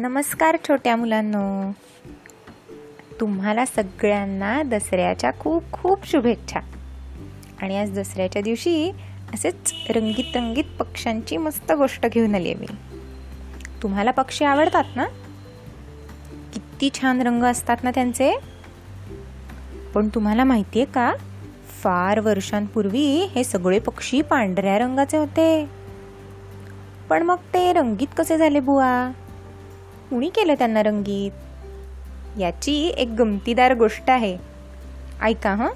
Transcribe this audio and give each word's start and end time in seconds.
नमस्कार 0.00 0.56
छोट्या 0.68 0.96
मुलांनो. 0.96 1.72
तुम्हाला 3.20 3.64
सगळ्यांना 3.66 4.62
दसऱ्याच्या 4.62 5.30
खूप 5.40 5.64
खूप 5.72 6.06
शुभेच्छा. 6.06 6.60
आणि 7.62 7.78
आज 7.78 7.98
दसऱ्याच्या 7.98 8.42
दिवशी 8.42 8.90
असेच 9.34 9.74
रंगीत 9.90 10.36
रंगीत 10.36 10.64
पक्ष्यांची 10.78 11.36
मस्त 11.36 11.72
गोष्ट 11.72 12.06
घेऊन 12.06 12.34
आली 12.34 12.52
आहे 12.52 12.54
मी. 12.54 12.66
तुम्हाला 13.82 14.10
पक्षी 14.10 14.44
आवडतात 14.44 14.84
ना? 14.96 15.04
किती 16.54 16.90
छान 17.00 17.22
रंग 17.22 17.42
असतात 17.42 17.76
ना 17.82 17.90
त्यांचे. 17.90 18.32
पण 19.94 20.08
तुम्हाला 20.08 20.44
माहिती 20.44 20.80
आहे 20.80 20.92
का? 20.92 21.14
फार 21.82 22.20
वर्षांपूर्वी 22.20 23.28
हे 23.34 23.44
सगळे 23.44 23.78
पक्षी 23.78 24.22
पांढऱ्या 24.22 24.78
रंगाचे 24.78 25.16
होते. 25.16 25.70
पण 27.10 27.22
मग 27.22 27.36
ते 27.54 27.72
रंगीत 27.72 28.08
कसे 28.18 28.38
झाले 28.38 28.60
बुवा? 28.60 29.10
कुणी 30.10 30.28
केलं 30.28 30.54
त्यांना 30.54 30.82
रंगीत? 30.82 31.30
याची 32.40 32.88
एक 32.88 33.08
गमतीदार 33.08 33.74
गोष्ट 33.74 34.10
आहे. 34.10 34.38
ऐका 35.22 35.54
हं? 35.54 35.68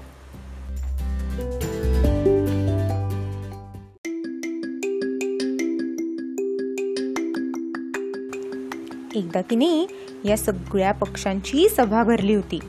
एकदा 9.15 9.41
तिने 9.49 9.87
या 10.25 10.37
सगळ्या 10.37 10.91
पक्ष्यांची 10.91 11.69
सभा 11.69 12.03
भरली 12.03 12.35
होती. 12.35 12.59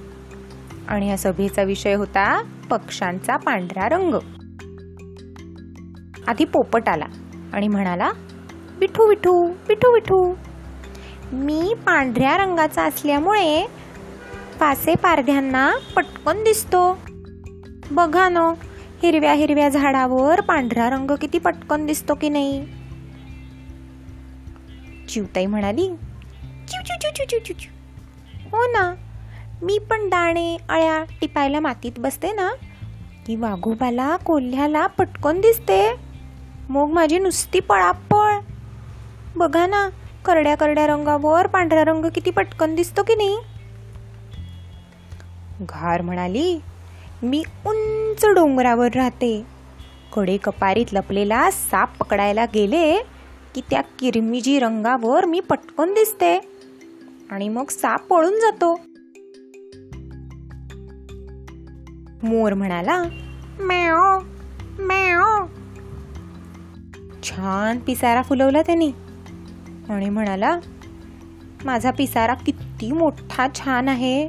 आणि 0.89 1.09
या 1.09 1.19
सभेचा 1.19 1.63
विषय 1.63 1.95
होता 1.95 2.43
पक्ष्यांचा 2.71 3.37
पांढरा 3.37 3.89
रंग. 3.89 4.15
आधी 6.27 6.45
पोपट 6.45 6.89
आला 6.89 7.07
आणि 7.53 7.69
म्हणाला 7.69 8.11
विठू 8.79 9.09
विठू 9.09 9.47
विठू 9.69 9.95
विठू. 9.95 10.35
मी 11.33 11.75
पांढऱ्या 11.87 12.37
रंगाचा 12.37 12.83
असल्यामुळे 12.83 13.67
पासे 14.61 14.95
पारध्यांना 14.95 15.71
पटकन 15.97 16.45
दिसतो. 16.45 16.99
बघा 17.91 18.29
न 18.29 18.37
हिरव्या 19.03 19.33
हिरव्या 19.33 19.69
झाडावर 19.69 20.41
पांढरा 20.41 20.91
रंग 20.91 21.11
किती 21.11 21.39
पटकन 21.39 21.87
दिसतो 21.87 22.15
की 22.15 22.29
नाही? 22.29 22.67
चिवताई 25.09 25.47
म्हणाली 25.47 25.89
चिव 26.69 26.81
चिव 26.87 26.97
चिव 27.01 27.11
चिव 27.15 27.25
चिव 27.29 27.55
चिव. 27.59 27.71
हो 28.53 28.73
ना 28.73 28.95
मी 29.63 29.79
पण 29.79 30.09
दाणे 30.09 30.57
अळ्या 30.69 31.05
टिपायला 31.21 31.61
मातीत 31.61 31.93
बसते 31.99 32.33
ना 32.33 32.49
की 33.27 33.37
वाघोबाला 33.37 34.17
कोल्ह्याला 34.17 34.87
पटकन 34.87 35.41
दिसते. 35.41 35.95
मग 36.69 36.91
माझी 36.91 37.19
नुसती 37.19 37.61
पळापळ. 37.61 38.39
बघा 39.37 39.67
ना 39.67 39.89
करड्या 40.27 40.55
करड्या 40.55 40.87
रंगावर 40.87 41.47
पांढरा 41.47 41.85
रंग 41.85 42.05
किती 42.15 42.31
पटकन 42.31 42.75
दिसतो 42.75 43.03
की 43.03 43.15
नाही? 43.15 43.37
घार 45.61 46.03
म्हणाली 46.03 46.61
मी 47.23 47.43
उंच 47.67 48.25
डोंगरावर 48.27 48.89
राहते. 48.95 49.43
कडे 50.17 50.37
कपारीत 50.37 50.93
लपलेला 50.93 51.51
साप 51.51 51.97
पकडायला 51.99 52.45
गेले 52.45 52.99
की 53.55 53.61
त्या 53.71 53.81
किरमिजी 53.99 54.59
रंगावर 54.59 55.25
मी 55.25 55.41
पटकन 55.41 55.95
दिसते 55.95 56.37
आणि 57.31 57.49
मग 57.49 57.71
साप 57.71 58.07
पळून 58.07 58.35
जातो. 58.35 58.75
मोर 62.23 62.55
म्हणाला 62.55 63.03
मॅओ 63.61 64.19
मॅओ 64.79 65.47
छान 67.23 67.79
पिसारा 67.79 68.23
फुलवला 68.23 68.63
त्याने. 68.63 68.91
आणि 69.89 70.09
म्हणाला 70.09 70.59
माझा 71.65 71.91
पिसारा 71.91 72.35
किती 72.35 72.93
मोठा 72.93 73.47
छान 73.55 73.89
आहे 73.89 74.29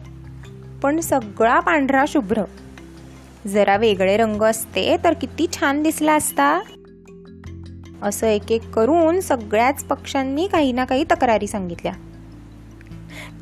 पण 0.81 0.99
सगळा 0.99 1.59
पांढरा 1.59 2.05
शुभ्र. 2.07 2.43
जरा 3.47 3.77
वेगळे 3.77 4.17
रंग 4.17 4.41
असते 4.41 4.97
तर 5.03 5.13
किती 5.13 5.47
छान 5.53 5.83
दिसला 5.83 6.13
असता. 6.13 6.59
असं 8.01 8.27
एक 8.27 8.51
एक 8.51 8.69
करून 8.69 9.19
सगळ्याच 9.19 9.83
पक्षांनी 9.83 10.47
काही 10.47 10.71
ना 10.71 10.85
काही 10.85 11.03
तक्रारी 11.03 11.47
सांगितल्या. 11.47 11.93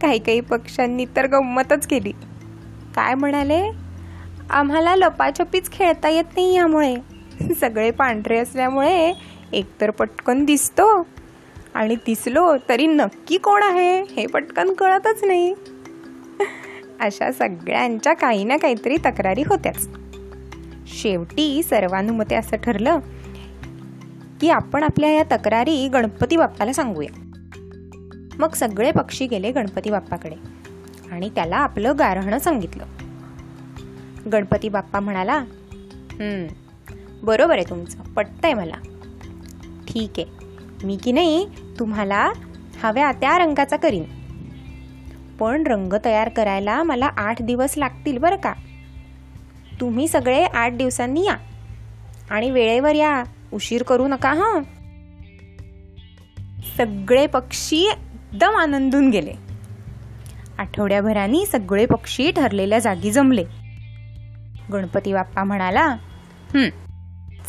काही 0.02 0.20
काही 0.20 0.40
पक्षांनी 0.40 1.06
तर 1.16 1.28
गंमतच 1.28 1.88
केली. 1.88 2.12
काय 2.96 3.14
म्हणाले? 3.14 3.72
आम्हाला 4.50 4.96
लपाछपीच 4.96 5.72
खेळता 5.72 6.10
येत 6.10 6.24
नाही 6.36 6.56
यामुळे. 6.56 6.96
सगळे 7.60 7.92
पांढरे 7.92 8.38
असल्यामुळे 8.38 9.14
एकतर 9.54 9.90
पटकन 9.90 10.46
दिसतो 10.46 11.08
आणि 11.76 11.96
दिसलो 12.06 12.56
तरी 12.70 12.86
नक्की 12.88 13.38
कोण 13.38 13.64
आहे 13.64 14.02
हे 14.12 14.26
पटकन 14.26 14.74
कळतच 14.74 15.24
नाही. 15.24 15.54
अशा 17.00 17.32
सगळ्यांच्या 17.32 18.14
काही 18.14 18.44
ना 18.44 18.58
काहीतरी 18.58 18.98
तक्रारी 18.98 19.44
होत्याच. 19.48 19.88
शेवटी 20.88 21.64
सर्वानुमते 21.64 22.36
असं 22.36 22.58
ठरलं 22.58 23.00
की 24.42 24.50
आपण 24.50 24.84
आपल्या 24.84 25.10
या 25.10 25.24
तक्रारी 25.32 25.88
गणपती 25.88 26.38
बाप्पाला 26.38 26.74
सांगूया. 26.74 27.22
मग 28.40 28.54
सगळे 28.54 28.92
पक्षी 28.92 29.28
गेले 29.28 29.52
गणपती 29.52 29.90
बाप्पाकडे 29.90 30.36
आणि 31.12 31.30
त्याला 31.30 31.58
आपलं 31.58 31.94
गारहणं 32.00 32.40
सांगितलं. 32.40 32.86
गणपती 34.32 34.70
बाप्पा 34.70 35.00
म्हणाला 35.00 35.44
बरोबर 37.24 37.56
आहे 37.56 37.70
तुमचं 37.70 38.14
पटतंय 38.14 38.54
मला. 38.54 38.78
ठीक 39.88 40.20
आहे 40.20 40.44
मी 40.84 40.98
की 41.04 41.12
नाही 41.12 41.48
तुम्हाला 41.80 42.32
हव्या 42.84 43.12
त्या 43.12 43.38
रंगाचा 43.38 43.78
करीन. 43.78 44.04
पण 45.40 45.64
रंग 45.68 45.94
तयार 46.06 46.30
करायला 46.30 46.84
मला 46.84 47.06
आठ 47.18 47.42
दिवस 47.42 47.74
लागतील 47.78 48.18
बरं 48.18 48.36
का? 48.36 48.54
तुम्ही 49.82 50.08
सगळे 50.08 50.44
आठ 50.44 50.72
दिवसांनी 50.72 51.26
या. 51.26 51.36
आणि 52.30 52.52
वेळेवर 52.52 52.96
या. 52.96 53.24
उशीर 53.54 53.84
करू 53.84 54.08
नका 54.08 54.30
हां. 54.30 54.64
सगळे 56.78 57.28
पक्षी 57.28 57.86
एकदम 57.86 58.56
आनंदून 58.56 59.10
गेले. 59.10 59.34
आठवड्याभरानी 60.58 61.46
सगळे 61.46 61.86
पक्षी 61.86 62.32
ठरलेल्या 62.32 62.80
जागी 62.80 63.12
जमले. 63.12 63.44
गणपती 64.74 65.14
बाप्पा 65.14 65.44
म्हणाला 65.44 65.96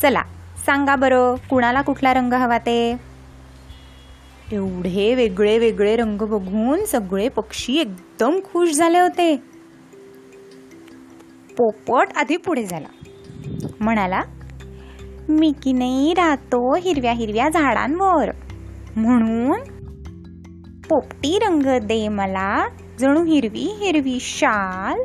चला 0.01 0.21
सांगा 0.65 0.95
बरं 0.95 1.35
कुणाला 1.49 1.81
कुठला 1.81 2.13
रंग 2.13 2.33
हवा 2.33 2.57
ते? 2.57 3.06
एवढे 4.51 5.15
वेगळे 5.15 5.57
वेगळे 5.57 5.95
रंग 5.95 6.21
बघून 6.21 6.85
सगळे 6.85 7.29
पक्षी 7.29 7.79
एकदम 7.79 8.39
खुश 8.39 8.71
झाले 8.71 8.99
होते. 8.99 9.37
पोपट 11.57 12.07
आधी 12.15 12.37
पुढे 12.37 12.63
झाला. 12.63 12.87
म्हणाला 13.79 14.21
मी 15.29 15.53
की 15.63 15.73
नाही 15.73 16.13
राहतो 16.13 16.75
हिरव्या 16.75 17.11
हिरव्या 17.11 17.49
झाडांवर. 17.49 18.29
म्हणून 18.95 19.59
पोपटी 20.89 21.39
रंग 21.39 21.79
दे 21.79 22.07
मला. 22.07 22.67
जणू 22.99 23.23
हिरवी 23.23 23.75
हिरवी 23.79 24.17
शाल. 24.21 25.01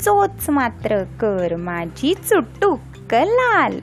चोच 0.00 0.50
मात्र 0.50 1.04
कर 1.04 1.56
माझी 1.56 2.14
चुटुक 2.14 3.14
लाल 3.14 3.80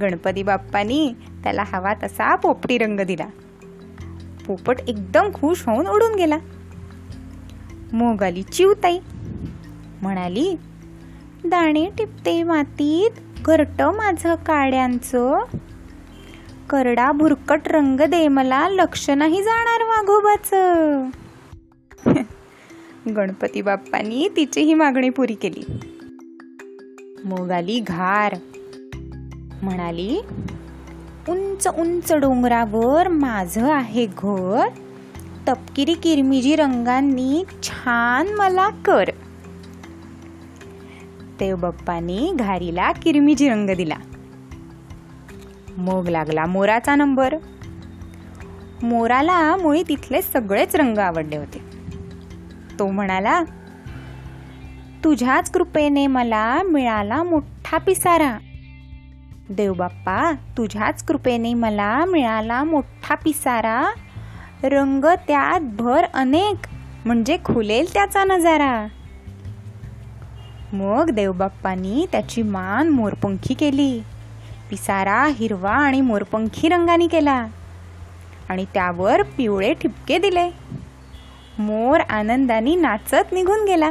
गणपती 0.00 0.42
बाप्पानी 0.42 1.12
त्याला 1.44 1.64
हवा 1.66 1.94
तसा 2.02 2.34
पोपटी 2.34 2.78
रंग 2.78 3.00
दिला. 3.00 3.26
पोपट 4.46 4.80
एकदम 4.88 5.32
खुश 5.34 5.68
होऊन 5.68 5.86
उडून 5.86 6.14
गेला. 6.14 6.38
मग 7.92 8.22
आली 8.22 8.42
चिवताई. 8.42 8.98
म्हणाली 10.02 10.56
दाणे 11.44 11.88
टिपते 11.98 12.42
मातीत 12.42 13.42
घरट 13.44 13.82
माझं 13.82 14.34
काड्यांचं. 14.34 15.38
करडा 16.70 17.12
भुरकट 17.12 17.60
रंग 17.66 18.00
दे 18.00 18.28
मला 18.28 18.68
लक्ष 18.68 19.10
नाही 19.10 19.42
जाणार 19.42 19.82
वाघोबाचं. 19.82 21.08
गणपती 23.16 23.62
बाप्पानी 23.62 24.28
तिची 24.36 24.60
ही 24.60 24.74
मागणी 24.74 25.10
पुरी 25.10 25.34
केली. 25.34 25.62
मग 27.24 27.50
आली 27.50 27.80
घार. 27.80 28.36
म्हणाली 29.62 30.20
उंच 31.28 31.68
उंच 31.68 32.12
डोंगरावर 32.12 33.08
माझं 33.08 33.72
आहे 33.72 34.06
घर. 34.06 34.68
तपकिरी 35.48 35.94
किरमिजी 35.94 36.56
रंगांनी 36.56 37.44
छान 37.62 38.28
मला 38.28 38.68
कर. 38.70 39.04
देव 41.38 41.56
बाप्पानी 41.56 42.32
घारीला 42.34 42.92
किरमिजी 42.92 43.48
रंग 43.48 43.70
दिला. 43.70 43.96
मग 45.76 46.08
लागला 46.08 46.46
मोराचा 46.46 46.94
नंबर. 46.94 47.34
मोराला 48.82 49.56
मुळी 49.56 49.82
तिथले 49.88 50.22
सगळेच 50.22 50.76
रंग 50.76 50.98
आवडले 50.98 51.36
होते. 51.36 51.62
तो 52.78 52.90
म्हणाला 52.90 53.42
तुझ्याच 55.04 55.50
कृपेने 55.50 56.06
मला 56.06 56.62
मिळाला 56.62 57.22
मोठा 57.22 57.78
पिसारा. 57.78 58.38
देवबाप्पा 59.50 60.32
तुझ्याच 60.32 61.04
कृपेने 61.04 61.54
मला 61.54 62.04
मिळाला 62.04 62.64
मोठा 62.64 63.14
पिसारा. 63.14 63.84
रंग 64.62 65.04
त्यात 65.04 65.60
भर 65.60 66.04
अनेक 66.14 66.66
म्हणजे 67.04 67.38
खुलेल 67.44 67.92
त्याचा 67.92 68.24
नजारा. 68.24 68.86
मग 70.72 71.10
देवबाप्पांनी 71.10 72.06
त्याची 72.12 72.42
मान 72.42 72.88
मोरपंखी 72.88 73.54
केली. 73.54 74.00
पिसारा 74.70 75.24
हिरवा 75.24 75.72
आणि 75.72 76.00
मोरपंखी 76.00 76.68
रंगाने 76.68 77.06
केला. 77.06 77.46
आणि 78.48 78.64
त्यावर 78.74 79.22
पिवळे 79.22 79.74
ठिपके 79.74 80.18
दिले. 80.18 80.50
मोर 81.58 82.00
आनंदाने 82.00 82.74
नाचत 82.74 83.32
निघून 83.32 83.64
गेला. 83.64 83.90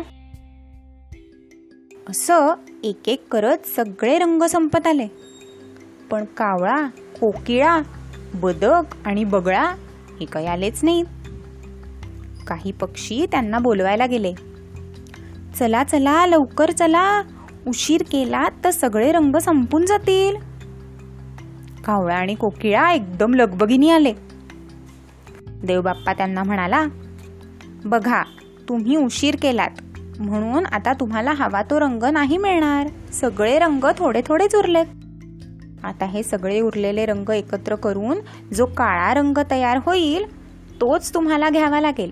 असं 2.09 2.54
एक 2.83 3.09
एक 3.09 3.27
करत 3.31 3.57
सगळे 3.75 4.18
रंग 4.18 4.44
संपत 4.44 4.88
आले. 4.88 5.31
पण 6.12 6.25
कावळा 6.25 6.88
कोकिळा 7.22 7.80
बदक 8.34 8.84
आणि 9.06 9.24
बगळा 9.24 9.63
हे 10.19 10.25
काही 10.25 10.48
आलेच 10.48 10.84
नाहीत. 10.84 11.06
काही 12.48 12.72
पक्षी 12.72 13.25
त्यांना 13.31 13.60
बोलवायला 13.60 14.06
गेले. 14.06 14.34
चला 15.60 15.84
चला 15.84 16.25
लवकर 16.25 16.72
चला. 16.72 17.22
उशीर 17.68 18.04
केला 18.12 18.48
तर 18.63 18.69
सगळे 18.69 19.12
रंग 19.12 19.36
संपून 19.36 19.86
जातील. 19.86 20.36
कावळा 21.86 22.16
आणि 22.16 22.36
कोकिळा 22.36 22.92
एकदम 22.92 23.34
लगबगीनी 23.34 23.90
आले. 23.90 24.14
देवबाप्पा 25.64 26.14
त्यांना 26.14 26.44
म्हणाला 26.44 26.86
बघा 27.86 28.24
तुम्ही 28.69 28.96
उशीर 28.96 29.36
केलात. 29.42 29.69
म्हणून 30.19 30.66
आता 30.66 30.94
तुम्हाला 30.94 31.31
हवा 31.31 31.62
तो 31.62 31.80
रंग 31.80 32.04
नाही 32.04 32.38
मिळणार. 32.38 32.88
सगळे 33.14 33.60
रंग 33.60 33.86
थोडे 33.98 34.22
थोडेच 34.25 34.56
उरलेत 34.56 34.86
आता 35.83 36.06
हे 36.06 36.24
सगळे 36.24 36.60
उरलेले 36.60 37.06
रंग 37.06 37.30
एकत्र 37.30 37.75
करून 37.75 38.18
जो 38.54 38.66
काळा 38.66 39.13
रंग 39.13 39.38
तयार 39.51 39.78
होईल 39.78 40.25
तोच 40.81 41.13
तुम्हाला 41.13 41.50
घ्यावा 41.50 41.81
लागेल. 41.81 42.12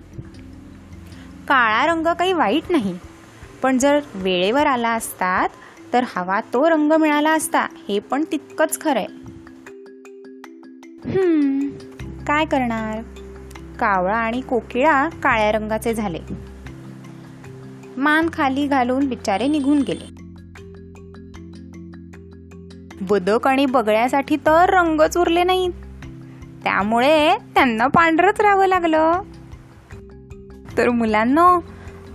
काळा 1.48 1.86
रंग 1.86 2.06
काही 2.06 2.32
वाईट 2.32 2.62
नाही 2.70 2.94
पण 3.62 3.78
जर 3.78 4.00
वेळेवर 4.14 4.66
आला 4.66 4.90
असतात 4.90 5.48
तर 5.92 6.04
हवा 6.16 6.40
तो 6.40 6.70
रंग 6.70 6.92
मिळाला 6.92 7.32
असता 7.32 7.66
हे 7.88 7.98
पण 7.98 8.24
तितकंच 8.32 8.80
खरंय. 8.80 9.06
हम्म, 11.04 11.68
काय 12.26 12.44
करणार? 12.44 13.02
कावळा 13.78 14.16
आणि 14.16 14.40
कोकिळा 14.40 15.08
काळ्या 15.08 15.52
रंगाचे 15.52 15.94
झाले. 15.94 16.18
मान 17.96 18.28
खाली 18.32 18.66
घालून 18.66 19.08
बिचारे 19.08 19.46
निघून 19.46 19.82
गेले. 19.82 20.09
बदक 23.00 23.48
आणि 23.48 23.66
बगळ्यासाठी 23.66 24.36
तर 24.36 24.70
रंगच 24.70 25.16
उरले 25.16 25.44
नाहीत. 25.44 25.70
त्यामुळे 26.64 27.34
त्यांना 27.54 27.86
पांढरच 27.86 28.40
राहावं 28.40 28.66
लागलं. 28.66 29.12
तर 30.78 30.88
मुलांना 30.88 31.58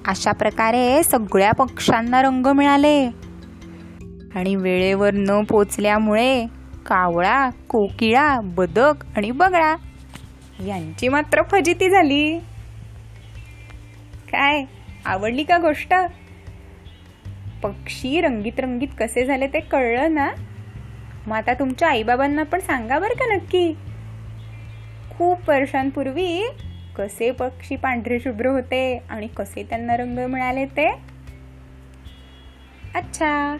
अशा 0.07 0.31
प्रकारे 0.31 1.03
सगळ्या 1.03 1.51
पक्ष्यांना 1.51 2.21
रंग 2.21 2.47
मिळाले. 2.47 3.09
आणि 4.35 4.55
वेळेवर 4.55 5.13
न 5.13 5.43
पोचल्यामुळे 5.43 6.45
कावळा 6.85 7.49
कोकिळा 7.49 8.39
बदक 8.43 8.93
आणि 9.17 9.31
बगळा 9.31 9.75
यांची 10.65 11.07
मात्र 11.07 11.41
फजिती 11.41 11.89
झाली. 11.89 12.39
काय 14.31 14.65
आवडली 15.05 15.43
का 15.43 15.57
गोष्ट? 15.57 15.93
पक्षी 17.63 18.21
रंगीत 18.21 18.59
रंगीत 18.59 18.87
कसे 18.99 19.25
झाले 19.25 19.47
ते 19.47 19.59
कळलं 19.59 20.15
ना? 20.15 20.29
मग 21.27 21.35
आता 21.37 21.53
तुमच्या 21.53 21.89
आईबाबांना 21.89 22.43
पण 22.43 22.59
सांगा 22.59 22.99
बरं 22.99 23.13
का 23.13 23.35
नक्की. 23.35 23.73
खूप 25.09 25.49
वर्षांपूर्वी 25.49 26.47
कसे 26.95 27.31
पक्षी 27.31 27.75
पांढरे 27.75 28.19
शुभ्र 28.19 28.47
होते 28.47 28.97
आणि 29.09 29.27
कसे 29.27 29.63
त्यांना 29.63 29.97
रंग 29.97 30.19
मिळाले 30.19 30.65
ते. 30.65 30.89
अच्छा. 32.95 33.57